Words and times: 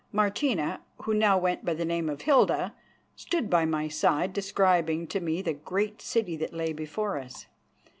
Martina, 0.11 0.81
who 1.03 1.13
now 1.13 1.37
went 1.37 1.63
by 1.63 1.75
the 1.75 1.85
name 1.85 2.09
of 2.09 2.21
Hilda, 2.23 2.73
stood 3.15 3.51
by 3.51 3.65
my 3.65 3.87
side 3.87 4.33
describing 4.33 5.05
to 5.05 5.19
me 5.19 5.43
the 5.43 5.53
great 5.53 6.01
city 6.01 6.35
that 6.37 6.55
lay 6.55 6.73
before 6.73 7.19
us. 7.19 7.45